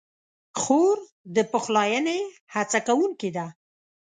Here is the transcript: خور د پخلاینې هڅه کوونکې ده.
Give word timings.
خور 0.61 0.97
د 1.35 1.37
پخلاینې 1.51 2.19
هڅه 2.53 2.79
کوونکې 2.87 3.29
ده. 3.35 3.45